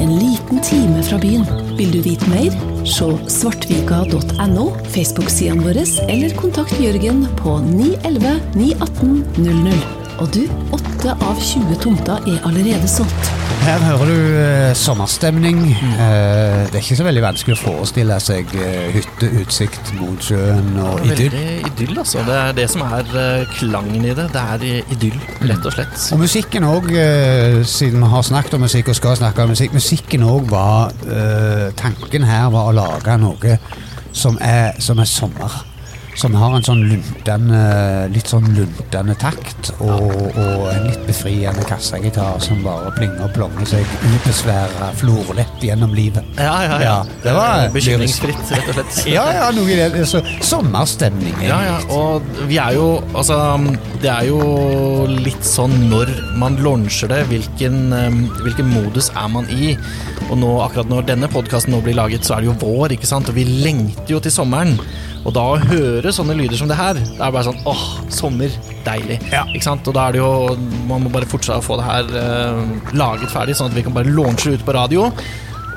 En 0.00 0.14
liten 0.16 0.62
time 0.64 1.02
fra 1.04 1.18
byen. 1.20 1.44
Vil 1.76 1.92
du 1.92 2.00
vite 2.04 2.28
mer? 2.32 2.56
Se 2.88 3.10
svartvika.no, 3.28 4.66
Facebook-sidene 4.94 5.66
våre, 5.66 5.84
eller 6.08 6.36
kontakt 6.40 6.76
Jørgen 6.80 7.26
på 7.42 7.58
911 7.68 8.36
918 8.56 9.24
00. 9.36 9.99
Og 10.20 10.28
du, 10.34 10.42
åtte 10.76 11.14
av 11.24 11.38
20 11.40 11.78
tomter 11.80 12.26
er 12.28 12.42
allerede 12.44 12.88
solgt. 12.92 13.28
Her 13.64 13.80
hører 13.86 14.10
du 14.10 14.16
eh, 14.40 14.72
sommerstemning. 14.76 15.62
Eh, 15.72 16.66
det 16.68 16.76
er 16.76 16.82
ikke 16.82 16.98
så 16.98 17.06
veldig 17.06 17.22
vanskelig 17.24 17.56
å 17.56 17.60
forestille 17.60 18.18
seg 18.20 18.52
eh, 18.60 18.90
hytte, 18.98 19.30
utsikt 19.40 19.94
mot 19.96 20.20
sjøen 20.24 20.76
og 20.82 21.06
idyll. 21.08 21.32
Veldig 21.32 21.70
idyll, 21.70 22.02
altså. 22.02 22.20
Det 22.28 22.36
er 22.36 22.52
det 22.58 22.66
som 22.72 22.84
er 22.84 23.16
eh, 23.22 23.54
klangen 23.56 24.04
i 24.04 24.12
det. 24.12 24.28
Det 24.34 24.44
er 24.56 24.66
eh, 24.74 24.92
idyll, 24.96 25.16
rett 25.48 25.70
og 25.72 25.76
slett. 25.78 25.96
Og 26.12 26.20
musikken 26.26 26.68
òg, 26.68 26.92
siden 27.72 28.04
vi 28.04 28.12
har 28.12 28.28
snakket 28.28 28.58
om 28.58 28.64
musikk 28.68 28.92
og 28.92 29.00
skal 29.00 29.16
snakke 29.22 29.48
om 29.48 29.54
musikk, 29.54 29.72
musikken 29.76 30.28
òg 30.28 30.52
var 30.52 30.92
eh, 31.08 31.66
Tanken 31.80 32.28
her 32.28 32.52
var 32.52 32.68
å 32.68 32.76
lage 32.76 33.16
noe 33.24 33.56
som 34.12 34.36
er, 34.44 34.76
som 34.84 35.00
er 35.00 35.08
sommer. 35.08 35.60
Som 36.20 36.34
har 36.36 36.52
en 36.58 36.64
sånn 36.66 36.82
luntende, 36.90 37.60
litt 38.12 38.28
sånn 38.28 38.46
luntende 38.56 39.14
takt, 39.20 39.70
og, 39.80 40.10
og 40.36 40.66
en 40.74 40.86
litt 40.88 41.00
befriende 41.08 41.64
kassegitar 41.68 42.36
som 42.44 42.60
bare 42.64 42.92
plinger 42.98 43.24
og 43.26 43.32
plonger 43.36 43.68
seg 43.72 43.94
ubesværa 44.04 44.90
florlett 45.00 45.64
gjennom 45.64 45.94
livet. 45.96 46.26
Ja, 46.36 46.56
ja, 46.66 46.80
ja. 46.84 46.98
Det 47.24 47.32
var 47.36 47.48
Eh, 47.60 47.72
Bekymringsfritt, 47.74 48.50
rett 48.52 48.68
og 48.70 48.76
slett. 48.76 48.98
Ja, 49.10 49.24
ja, 49.34 49.48
noe 49.54 49.68
i 49.72 49.76
det. 49.78 50.04
Så, 50.08 50.20
sommerstemning. 50.46 51.34
Ja, 51.44 51.58
ja, 51.66 51.78
og 51.94 52.22
vi 52.50 52.58
er 52.62 52.76
jo 52.76 52.88
Altså, 53.16 53.36
det 54.02 54.10
er 54.12 54.26
jo 54.28 54.38
litt 55.10 55.44
sånn 55.46 55.74
når 55.90 56.10
man 56.40 56.56
launcher 56.62 57.10
det, 57.10 57.24
hvilken, 57.30 57.80
eh, 57.96 58.20
hvilken 58.44 58.70
modus 58.70 59.10
er 59.16 59.28
man 59.32 59.48
i? 59.50 59.74
Og 60.30 60.38
nå, 60.38 60.50
akkurat 60.62 60.90
når 60.90 61.08
denne 61.08 61.28
podkasten 61.32 61.74
nå 61.74 61.80
blir 61.84 61.96
laget, 61.98 62.24
så 62.26 62.36
er 62.36 62.44
det 62.44 62.50
jo 62.52 62.58
vår, 62.62 62.94
ikke 62.96 63.08
sant? 63.08 63.28
Og 63.32 63.34
vi 63.38 63.44
lengter 63.64 64.14
jo 64.14 64.20
til 64.22 64.34
sommeren. 64.34 64.76
Og 65.20 65.34
da 65.36 65.42
å 65.52 65.58
høre 65.60 66.12
sånne 66.14 66.36
lyder 66.38 66.56
som 66.56 66.68
det 66.70 66.78
her, 66.78 66.96
det 66.96 67.20
er 67.20 67.32
bare 67.34 67.44
sånn 67.50 67.60
åh, 67.68 67.86
sommer, 68.12 68.54
deilig. 68.86 69.18
Ja. 69.32 69.44
Ikke 69.52 69.66
sant? 69.66 69.88
Og 69.90 69.96
da 69.96 70.06
er 70.08 70.16
det 70.16 70.22
jo 70.22 70.30
Man 70.88 71.04
må 71.04 71.12
bare 71.12 71.28
fortsette 71.28 71.60
å 71.60 71.64
få 71.64 71.76
det 71.80 71.88
her 71.88 72.12
eh, 72.20 72.60
laget 72.96 73.32
ferdig, 73.32 73.56
sånn 73.58 73.70
at 73.70 73.76
vi 73.76 73.84
kan 73.86 73.96
bare 73.96 74.10
launche 74.10 74.50
det 74.50 74.60
ut 74.60 74.68
på 74.68 74.76
radio. 74.76 75.08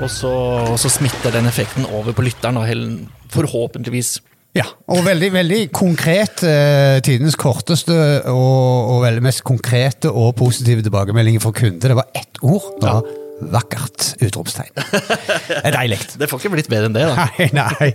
Og 0.02 0.08
så, 0.10 0.30
og 0.74 0.78
så 0.80 0.90
smitter 0.90 1.34
den 1.34 1.46
effekten 1.46 1.86
over 1.94 2.16
på 2.16 2.24
lytteren, 2.26 2.58
og 2.58 3.28
forhåpentligvis. 3.34 4.16
Ja, 4.54 4.68
og 4.90 5.02
veldig, 5.06 5.32
veldig 5.34 5.60
konkret. 5.74 6.44
Eh, 6.46 7.00
tidens 7.04 7.36
korteste 7.38 7.96
og, 8.30 8.94
og 8.94 9.02
veldig 9.04 9.24
mest 9.26 9.42
konkrete 9.46 10.10
og 10.10 10.36
positive 10.38 10.84
tilbakemeldinger 10.86 11.42
fra 11.42 11.54
kunder. 11.58 11.94
Det 11.94 12.00
var 12.00 12.10
ett 12.14 12.42
ord. 12.42 12.72
Da. 12.82 12.98
var 13.00 13.23
vakkert! 13.40 14.14
Utropstegn. 14.24 14.72
Det 14.74 15.62
er 15.64 15.74
deilig. 15.74 16.00
Det 16.20 16.28
får 16.30 16.42
ikke 16.42 16.54
blitt 16.56 16.70
bedre 16.72 16.90
enn 16.90 16.96
det, 16.96 17.06
da. 17.10 17.26
Nei, 17.38 17.48
nei. 17.54 17.90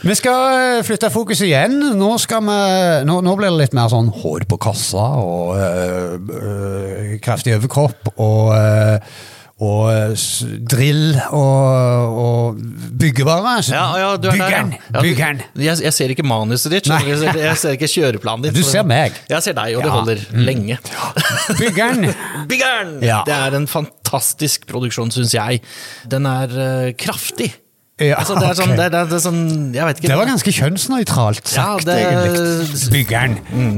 Vi 0.00 0.16
skal 0.16 0.44
eh, 0.56 0.84
flytte 0.86 1.10
fokus 1.12 1.42
igjen. 1.44 1.76
Nå, 1.98 2.12
skal 2.22 2.44
vi, 2.46 2.60
nå, 3.08 3.18
nå 3.26 3.34
blir 3.36 3.52
det 3.52 3.66
litt 3.66 3.76
mer 3.76 3.90
sånn 3.92 4.08
hår 4.22 4.46
på 4.48 4.60
kassa 4.62 5.10
og 5.20 5.58
øh, 5.60 6.16
øh, 6.40 7.12
kraftig 7.24 7.58
overkropp 7.58 8.14
og 8.16 8.54
øh, 8.56 9.20
og 9.60 9.90
øh, 9.92 10.14
drill 10.70 11.18
og, 11.36 12.16
og 12.24 12.60
byggevare. 13.00 13.58
Ja, 13.68 13.82
ja, 14.00 14.10
er 14.14 14.22
Byggeren! 14.24 14.72
ja. 14.72 14.94
Ja, 14.94 15.02
Byggeren! 15.04 15.42
Jeg, 15.60 15.82
jeg 15.84 15.92
ser 15.92 16.14
ikke 16.14 16.24
manuset 16.24 16.72
ditt, 16.72 16.88
jeg, 16.88 17.18
ser, 17.20 17.36
jeg 17.44 17.58
ser 17.60 17.76
ikke 17.76 17.90
kjøreplanen 17.92 18.46
ditt. 18.48 18.56
Du 18.56 18.64
ser 18.64 18.86
meg. 18.88 19.18
Jeg 19.28 19.44
ser 19.44 19.56
deg, 19.58 19.76
og 19.76 19.84
det 19.84 19.90
Ja. 19.90 19.96
holder 19.98 20.24
lenge. 20.48 20.78
Byggeren! 21.60 22.08
byggeren! 22.48 22.96
Ja. 23.10 23.20
Det 23.26 23.34
er 23.36 23.56
en 23.56 23.66
fantastisk 23.70 24.64
produksjon, 24.70 25.10
syns 25.12 25.34
jeg. 25.34 25.60
Den 26.10 26.26
er 26.28 26.52
uh, 26.56 26.90
kraftig. 27.00 27.52
Ja, 28.00 28.16
altså, 28.22 28.34
det 28.40 28.46
er 28.48 28.54
sånn, 28.56 28.70
det, 28.78 28.86
det, 28.94 29.00
det 29.10 29.16
er 29.18 29.22
sånn 29.24 29.40
Jeg 29.76 29.84
vet 29.90 29.98
ikke. 30.00 30.08
Det 30.08 30.16
var 30.16 30.28
ganske 30.30 30.52
kjønnsnøytralt 30.56 31.42
Ja, 31.52 31.64
sagt, 31.76 31.84
det- 31.86 31.96
egentlig. 32.00 32.90
Byggeren. 32.94 33.34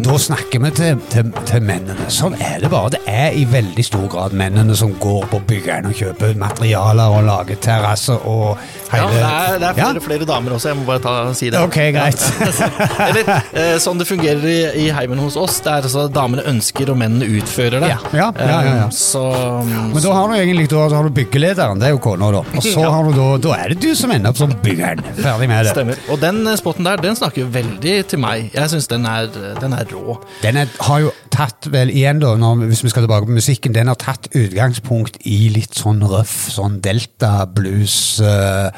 Da 0.07 0.19
snakker 0.19 0.63
vi 0.63 0.71
til, 0.79 1.01
til, 1.11 1.33
til 1.49 1.65
mennene. 1.67 2.07
Sånn 2.13 2.37
er 2.41 2.61
det 2.63 2.71
bare. 2.71 2.93
Det 2.95 3.01
er 3.11 3.35
i 3.35 3.43
veldig 3.51 3.85
stor 3.85 4.07
grad 4.13 4.37
mennene 4.39 4.77
som 4.79 4.95
går 5.03 5.27
på 5.33 5.41
byggeren 5.51 5.91
og 5.91 5.97
kjøper 5.99 6.37
materialer 6.39 7.17
og 7.19 7.27
lager 7.27 7.59
terrasser 7.67 8.23
og 8.31 8.59
ja, 8.99 9.07
det 9.13 9.23
er, 9.23 9.59
det 9.63 9.69
er 9.69 9.75
flere, 9.79 9.95
Ja? 9.95 10.05
flere 10.07 10.27
damer 10.29 10.55
også, 10.57 10.69
jeg 10.73 10.79
må 10.81 10.85
bare 10.89 11.03
ta, 11.05 11.15
si 11.39 11.51
det. 11.53 11.61
Ok, 11.63 11.79
greit. 11.95 12.25
Eller 13.09 13.31
eh, 13.53 13.77
sånn 13.83 14.01
det 14.01 14.07
fungerer 14.09 14.45
i, 14.49 14.59
i 14.85 14.87
heimen 14.95 15.21
hos 15.23 15.37
oss. 15.41 15.61
Det 15.65 15.73
er 15.73 15.87
altså 15.89 16.07
Damene 16.13 16.45
ønsker, 16.53 16.91
og 16.93 16.99
mennene 17.01 17.29
utfører 17.41 17.79
det. 17.83 17.91
Ja, 17.93 17.99
ja, 18.13 18.29
ja, 18.39 18.47
ja, 18.49 18.61
ja. 18.67 18.87
Eh, 18.87 18.91
Så 18.97 19.23
Men 19.67 19.99
da 20.03 20.13
har 20.17 20.29
du 20.29 20.37
egentlig 20.39 20.69
da 20.73 20.87
har 20.93 21.09
du 21.09 21.15
byggelederen, 21.17 21.81
det 21.83 21.91
er 21.91 21.95
jo 21.97 22.03
kona, 22.05 22.31
da. 22.35 22.45
Og 22.57 22.65
så 22.67 22.85
har 22.87 23.09
du 23.09 23.13
da, 23.17 23.29
da 23.49 23.57
er 23.65 23.75
det 23.75 23.81
du 23.83 23.91
som 23.99 24.13
ender 24.15 24.33
opp 24.33 24.41
som 24.41 24.53
byggeren. 24.65 25.03
Ferdig 25.21 25.49
med 25.51 25.67
det. 25.67 25.75
Stemmer. 25.75 26.01
Og 26.13 26.21
den 26.23 26.43
spotten 26.61 26.87
der, 26.89 27.01
den 27.03 27.19
snakker 27.19 27.45
jo 27.45 27.51
veldig 27.55 27.97
til 28.13 28.23
meg. 28.23 28.51
Jeg 28.55 28.73
syns 28.75 28.89
den, 28.93 29.07
den 29.61 29.77
er 29.77 29.89
rå. 29.93 30.19
Den 30.43 30.61
er, 30.65 30.71
har 30.89 31.05
jo 31.07 31.13
tatt 31.33 31.71
vel 31.73 31.91
igjen 31.93 32.21
da, 32.23 32.35
når, 32.39 32.67
hvis 32.71 32.83
vi 32.85 32.93
skal 32.93 33.07
tilbake 33.07 33.29
på 33.29 33.39
musikken, 33.39 33.75
den 33.75 33.91
har 33.91 33.99
tatt 34.01 34.29
utgangspunkt 34.37 35.19
i 35.29 35.47
litt 35.55 35.79
sånn 35.79 36.05
røff, 36.05 36.37
sånn 36.53 36.81
delta-blues, 36.85 37.97
Uh, 38.23 38.69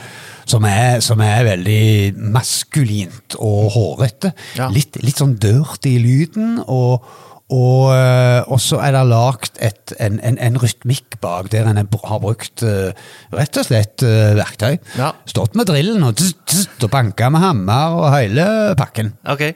som, 0.48 0.64
er, 0.68 0.98
som 1.04 1.20
er 1.24 1.46
veldig 1.46 2.14
maskulint 2.34 3.36
og 3.40 3.70
hårete. 3.74 4.34
Ja. 4.58 4.68
Litt, 4.72 4.98
litt 5.00 5.20
sånn 5.20 5.38
dirty 5.40 5.94
i 5.96 6.02
lyden, 6.02 6.58
og, 6.64 7.06
og, 7.54 7.92
eh, 7.94 8.40
og 8.50 8.60
så 8.62 8.80
er 8.82 8.94
det 8.96 9.04
lagt 9.10 9.60
en, 9.62 10.18
en, 10.24 10.38
en 10.42 10.58
rytmikk 10.60 11.18
bak, 11.22 11.50
der 11.52 11.68
en 11.70 11.78
har 11.80 12.20
brukt 12.22 12.64
eh, 12.66 12.90
rett 13.34 13.60
og 13.60 13.68
slett 13.68 14.04
eh, 14.06 14.34
verktøy. 14.38 14.78
Ja. 14.98 15.12
Stått 15.30 15.56
med 15.58 15.68
drillen 15.70 16.04
og, 16.06 16.20
og 16.20 16.90
banka 16.92 17.30
med 17.32 17.44
hammer 17.44 17.98
og 18.00 18.08
hele 18.14 18.48
pakken. 18.78 19.14
Ok, 19.30 19.46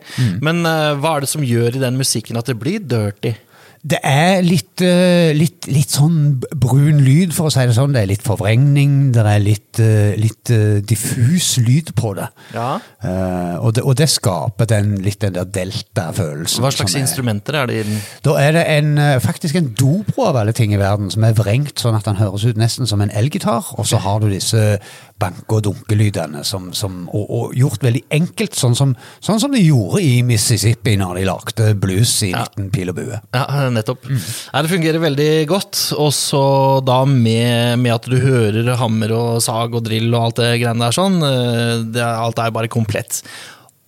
Men 0.44 0.64
eh, 0.68 0.94
hva 1.00 1.16
er 1.16 1.26
det 1.26 1.32
som 1.32 1.44
gjør 1.46 1.76
i 1.78 1.84
den 1.84 1.98
musikken 2.00 2.38
at 2.40 2.50
det 2.50 2.58
blir 2.60 2.82
dirty? 2.84 3.34
Det 3.82 3.98
er 4.02 4.42
litt, 4.42 4.82
eh, 4.82 5.30
litt, 5.36 5.68
litt 5.70 5.92
sånn 5.94 6.40
brun 6.58 6.98
lyd, 7.04 7.32
for 7.34 7.46
å 7.46 7.52
si 7.52 7.62
det 7.62 7.76
sånn. 7.76 7.94
Det 7.94 8.02
er 8.02 8.10
litt 8.10 8.24
forvrengning, 8.26 9.12
det 9.14 9.22
er 9.22 9.38
litt, 9.42 9.78
eh, 9.78 10.16
litt 10.18 10.50
eh, 10.50 10.80
diffus 10.82 11.58
lyd 11.62 11.94
på 11.94 12.14
det. 12.18 12.26
Ja. 12.54 12.80
Uh, 13.04 13.54
og, 13.62 13.74
det 13.76 13.84
og 13.86 13.94
det 14.00 14.08
skaper 14.10 14.66
den, 14.66 14.96
litt 15.04 15.20
den 15.22 15.36
der 15.36 15.46
delta-følelsen. 15.46 16.64
Hva 16.64 16.72
slags 16.74 16.96
er- 16.96 17.04
instrumenter 17.04 17.54
er 17.54 17.70
det 17.70 17.76
i 17.78 17.82
den? 17.86 18.00
Da 18.26 18.34
er 18.42 18.52
det 18.56 18.64
en, 18.66 18.96
faktisk 19.22 19.54
en 19.60 19.70
dobro 19.78 20.26
av 20.26 20.40
alle 20.42 20.52
ting 20.52 20.74
i 20.74 20.80
verden, 20.80 21.10
som 21.14 21.24
er 21.24 21.36
vrengt 21.38 21.78
sånn 21.78 21.96
at 21.96 22.08
den 22.08 22.18
høres 22.18 22.44
ut 22.48 22.58
nesten 22.58 22.88
som 22.90 23.00
en 23.04 23.14
elgitar. 23.14 23.70
Og 23.78 23.86
så 23.86 24.02
har 24.02 24.18
du 24.20 24.28
disse 24.32 24.80
banke- 25.18 25.56
og 25.58 25.62
dunkelydene, 25.66 26.44
som, 26.46 26.68
som, 26.72 27.08
og, 27.10 27.24
og 27.34 27.54
gjort 27.58 27.82
veldig 27.82 28.04
enkelt, 28.14 28.54
sånn 28.54 28.76
som, 28.78 28.92
sånn 29.24 29.40
som 29.42 29.50
de 29.54 29.62
gjorde 29.64 30.02
i 30.04 30.22
Mississippi 30.26 30.94
når 31.00 31.18
de 31.20 31.24
lagde 31.26 31.68
blues 31.82 32.12
i 32.22 32.30
Ja. 32.30 32.44
19 32.54 32.70
pil 32.74 32.92
og 32.92 32.98
bue. 33.00 33.18
Ja, 33.34 33.64
nettopp. 33.74 34.06
Nei, 34.08 34.62
det 34.62 34.70
fungerer 34.72 35.02
veldig 35.02 35.28
godt. 35.50 35.82
Og 35.98 36.12
så 36.14 36.42
da 36.86 37.00
med, 37.08 37.78
med 37.82 37.96
at 37.96 38.06
du 38.10 38.16
hører 38.22 38.74
hammer 38.78 39.12
og 39.18 39.42
sag 39.42 39.74
og 39.74 39.84
drill 39.88 40.08
og 40.14 40.28
alt 40.28 40.42
det 40.44 40.52
greiene 40.62 40.86
der 40.86 40.94
sånn. 40.96 41.18
eh, 41.26 41.84
Det, 41.98 42.02
alt 42.04 42.38
er 42.38 42.54
bare 42.54 42.70
komplett. 42.70 43.22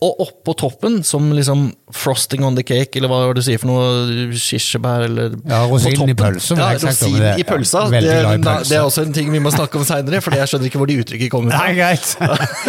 Og 0.01 0.23
oppå 0.25 0.55
toppen, 0.57 1.03
som 1.05 1.27
liksom 1.37 1.67
frosting 1.93 2.45
on 2.47 2.55
the 2.57 2.63
cake, 2.65 2.97
eller 2.97 3.11
hva 3.11 3.19
var 3.21 3.35
det 3.37 3.43
du 3.43 3.47
sier 3.51 3.61
for 3.61 3.69
noe, 3.69 4.31
kirsebær 4.33 5.05
eller 5.05 5.35
Ja, 5.45 5.59
rosinen 5.69 6.13
i 6.13 6.15
pølsa. 6.17 6.57
Ja, 6.57 6.71
rosinen 6.73 6.95
rosin 6.97 7.43
i 7.43 7.45
pølsa. 7.45 7.83
Ja, 7.93 8.01
det, 8.01 8.15
pølse. 8.41 8.69
det 8.71 8.79
er 8.79 8.87
også 8.87 9.05
en 9.05 9.13
ting 9.17 9.29
vi 9.35 9.43
må 9.45 9.53
snakke 9.53 9.77
om 9.77 9.85
seinere, 9.85 10.23
for 10.25 10.37
jeg 10.37 10.49
skjønner 10.49 10.71
ikke 10.71 10.81
hvor 10.81 10.89
de 10.89 10.97
uttrykket 11.03 11.33
kommer 11.35 11.53
fra. 11.53 11.67
Nei, 11.67 11.75
greit. 11.77 12.17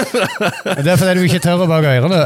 det 0.83 0.91
er 0.91 0.99
fordi 0.99 1.13
du 1.21 1.29
ikke 1.29 1.43
tør 1.45 1.63
å 1.63 1.69
bake 1.71 1.93
ørene. 2.01 2.21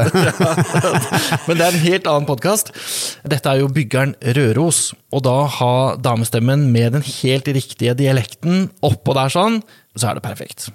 Men 1.46 1.60
det 1.60 1.68
er 1.68 1.70
en 1.70 1.86
helt 1.86 2.10
annen 2.10 2.26
podkast. 2.32 2.74
Dette 3.22 3.52
er 3.52 3.62
jo 3.62 3.70
byggeren 3.70 4.16
Røros. 4.36 4.90
Og 5.14 5.22
da 5.26 5.36
ha 5.60 5.72
damestemmen 6.02 6.66
med 6.74 6.98
den 6.98 7.06
helt 7.20 7.46
riktige 7.54 7.94
dialekten 7.98 8.68
oppå 8.84 9.14
der 9.16 9.30
sånn, 9.32 9.62
så 9.94 10.10
er 10.10 10.18
det 10.18 10.26
perfekt. 10.26 10.70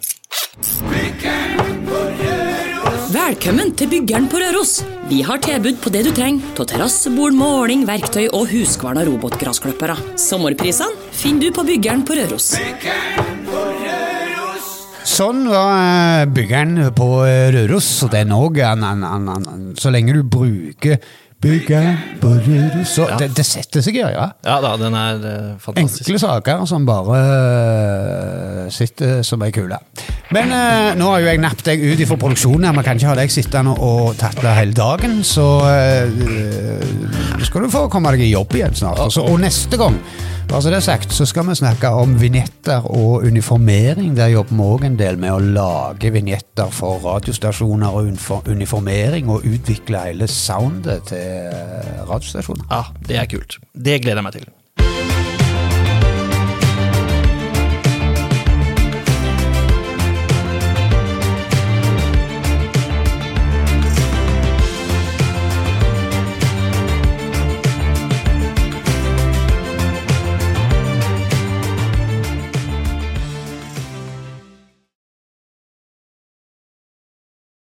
Velkommen 3.11 3.73
til 3.75 3.89
Byggeren 3.91 4.29
på 4.31 4.39
Røros. 4.39 4.77
Vi 5.09 5.17
har 5.27 5.41
tilbud 5.43 5.81
på 5.83 5.91
det 5.91 6.05
du 6.05 6.11
trenger 6.15 6.61
av 6.61 6.67
terrassebord, 6.69 7.33
måling, 7.35 7.81
verktøy 7.83 8.29
og 8.29 8.45
huskvarna 8.53 9.03
robotgrasklippere. 9.03 9.97
Sommerprisene 10.21 11.09
finner 11.11 11.49
du 11.49 11.57
på 11.57 11.65
Byggeren 11.67 12.05
på 12.07 12.15
Røros. 12.15 12.53
Sånn 15.11 15.43
var 15.51 15.73
eh, 15.73 16.29
byggeren 16.31 16.85
på 16.95 17.09
eh, 17.25 17.49
Røros, 17.57 17.89
og 18.07 18.13
den 18.15 18.31
òg. 18.37 18.61
Så 19.81 19.91
lenge 19.91 20.15
du 20.15 20.23
bruker 20.23 21.03
byggeren 21.41 21.99
på 22.21 22.31
Røros 22.37 22.95
så 22.95 23.09
det, 23.17 23.31
det 23.35 23.45
setter 23.49 23.83
seg 23.83 23.97
i 23.97 24.05
øya. 24.05 24.29
Ja 24.45 24.59
da, 24.63 24.75
den 24.79 24.95
er 24.95 25.27
eh, 25.33 25.53
fantastisk. 25.59 26.05
Enkle 26.05 26.23
saker 26.23 26.65
som 26.69 26.87
bare 26.87 27.21
eh, 27.27 28.65
sitter 28.71 29.19
som 29.25 29.43
ei 29.43 29.51
kule. 29.55 29.83
Men 30.31 30.51
eh, 30.55 30.93
nå 30.95 31.07
har 31.11 31.19
jo 31.19 31.27
jeg 31.27 31.41
nappet 31.43 31.65
deg 31.67 31.81
ut 31.91 32.01
fra 32.07 32.15
produksjonen. 32.21 32.63
her, 32.69 32.77
Vi 32.77 32.83
kan 32.87 32.99
ikke 32.99 33.09
ha 33.11 33.15
deg 33.19 33.31
sittende 33.33 33.73
og 33.83 34.13
tatle 34.21 34.53
hele 34.55 34.71
dagen. 34.77 35.17
Så 35.27 35.43
eh, 35.67 37.43
skal 37.43 37.65
du 37.65 37.71
få 37.73 37.87
komme 37.91 38.13
deg 38.15 38.23
i 38.27 38.31
jobb 38.33 38.55
igjen 38.55 38.75
snart. 38.75 38.99
Og 39.03 39.11
så- 39.11 39.25
og 39.27 39.39
neste 39.43 39.77
gang 39.77 39.97
bare 40.47 40.61
så 40.61 40.69
det 40.69 40.77
er 40.81 40.81
sagt, 40.83 41.11
så 41.15 41.25
skal 41.25 41.45
vi 41.47 41.53
snakke 41.55 41.87
om 41.95 42.15
vignetter 42.19 42.83
og 42.85 43.23
uniformering. 43.23 44.15
Der 44.15 44.27
jobber 44.33 44.55
vi 44.55 44.63
òg 44.63 44.83
en 44.85 44.97
del 44.97 45.17
med 45.17 45.31
å 45.31 45.39
lage 45.39 46.11
vignetter 46.11 46.67
for 46.71 46.99
radiostasjoner 46.99 47.87
og 47.87 48.07
unifor- 48.09 48.47
uniformering, 48.51 49.29
og 49.29 49.43
utvikle 49.47 49.97
hele 50.09 50.27
soundet 50.27 51.05
til 51.07 51.17
eh, 51.17 52.03
radiostasjoner. 52.07 52.65
Ja, 52.71 52.83
det 53.07 53.17
er 53.17 53.25
kult. 53.31 53.59
Det 53.75 54.01
gleder 54.01 54.19
jeg 54.19 54.23
meg 54.23 54.33
til. 54.33 54.45